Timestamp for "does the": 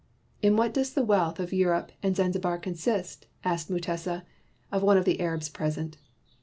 0.73-1.03